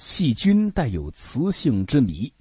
[0.00, 2.32] 细菌带有磁性之谜。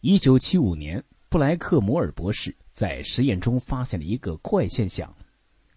[0.00, 5.14] 一九七五年，布莱克摩尔博士在实验中发现了一个怪现象：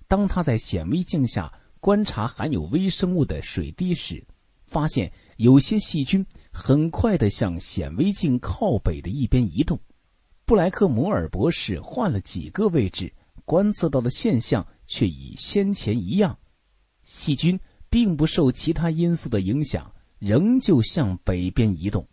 [0.07, 4.25] 当他在显微镜下观察含有微生物的水滴时，
[4.65, 9.77] 发现有些细菌很快的向显微镜靠北的一边移动。
[10.45, 13.13] 布莱克摩尔博士换了几个位置，
[13.43, 16.39] 观测到的现象却与先前一样，
[17.01, 17.59] 细菌
[17.89, 22.07] 并不受其他因素的影响，仍旧向北边移动。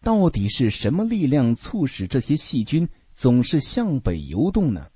[0.00, 4.86] 到底是什么力量促使这些细菌总是向北游动呢？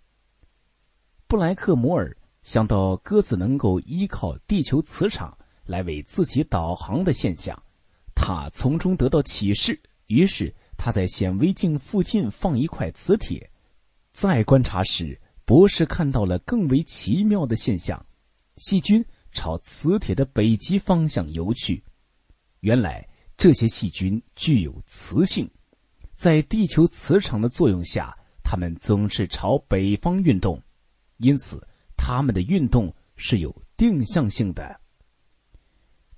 [1.26, 7.62] 布莱克摩尔想到鸽子能够依靠地球磁场来为自己导航的现象，
[8.14, 13.50] 他从中得到启示，于是他在显微镜附近放一块磁铁。
[14.12, 18.04] 再观察时，博士看到了更为奇妙的现象：
[18.56, 19.04] 细菌
[19.38, 21.84] 朝磁铁的北极方向游去。
[22.60, 23.06] 原来。
[23.40, 25.48] 这些细菌具有磁性，
[26.16, 30.60] 在地球磁场的作用下，它们总是朝北方运动，
[31.18, 31.64] 因此
[31.96, 34.80] 它们的运动是有定向性的。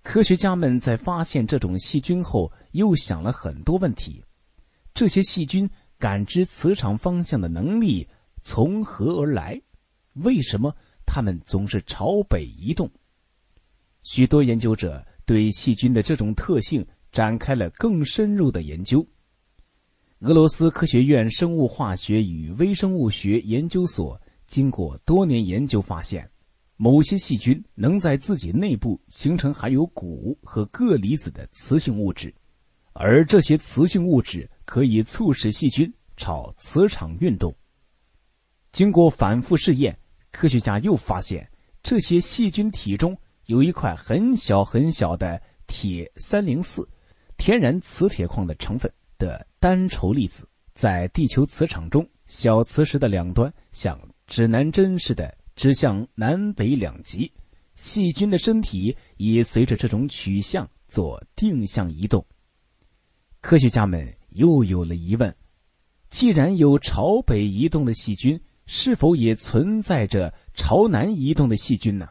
[0.01, 4.25] 科学家们在发现这种细菌后，又想了很多问题：
[4.95, 8.09] 这些细菌感知磁场方向的能力
[8.43, 9.61] 从何而来？
[10.15, 12.91] 为什么它们总是朝北移动？
[14.03, 16.87] 许多研究者对细菌的这种特性。
[17.13, 19.05] 展开了更深入的研究。
[20.21, 26.31] 俄罗斯科学院生物化学与微生物学研究所经过多年研究发现，
[26.77, 32.33] 某些细菌能在自己内部形成含有钴和铬离子的磁性物质，
[32.93, 37.53] 而这些磁性物质可以促使细菌朝磁场运动。
[38.71, 39.99] 经过反复试验，
[40.31, 41.51] 科学家又发现
[41.83, 43.19] 这些细菌体中
[43.51, 46.89] 有一块很小很小的铁三零四。
[47.37, 53.99] 天然磁铁矿的成分的单稠粒子，在地球磁场中，小磁石的两端像
[54.29, 57.33] 指南针似的指向南北两极。
[57.75, 62.25] 细菌的身体也随着这种取向做定向移动。
[63.41, 65.35] 科学家们又有了疑问：
[66.09, 72.11] 既然有朝北移动的细菌，是否也存在着朝南移动的细菌呢？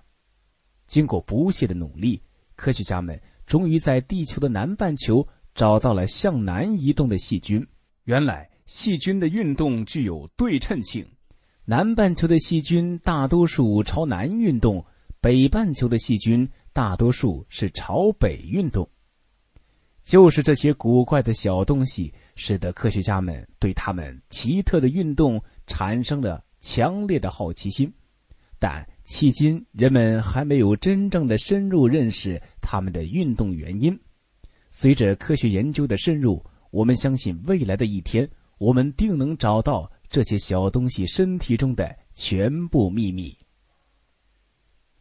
[0.90, 2.22] 经过不懈的努力，
[2.58, 3.18] 科学家们。
[3.46, 7.66] 终于在地球的南半球找到了向南移动的细菌。
[8.04, 11.04] 原来细菌的运动具有对称性，
[11.66, 14.86] 南半球的细菌大多数朝南运动，
[15.20, 18.88] 北半球的细菌大多数是朝北运动。
[20.04, 27.92] 就是这些古怪的小东西，使得科学家们对它们奇特的运动产生了强烈的好奇心。
[28.60, 34.00] 但迄今，人们还没有真正的深入认识它们的运动原因。
[34.70, 43.36] 随着科学研究的深入，我们相信未来的一天，我们定能找到这些小东西身体中的全部秘密。